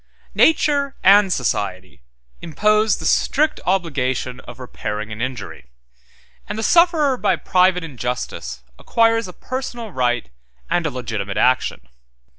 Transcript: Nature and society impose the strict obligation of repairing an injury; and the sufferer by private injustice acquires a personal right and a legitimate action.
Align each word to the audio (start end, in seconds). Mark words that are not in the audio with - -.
Nature 0.33 0.95
and 1.03 1.31
society 1.31 2.01
impose 2.41 2.97
the 2.97 3.05
strict 3.05 3.59
obligation 3.67 4.39
of 4.39 4.59
repairing 4.59 5.11
an 5.11 5.21
injury; 5.21 5.69
and 6.49 6.57
the 6.57 6.63
sufferer 6.63 7.15
by 7.17 7.35
private 7.35 7.83
injustice 7.83 8.63
acquires 8.79 9.27
a 9.27 9.31
personal 9.33 9.91
right 9.91 10.31
and 10.71 10.87
a 10.87 10.89
legitimate 10.89 11.37
action. 11.37 11.87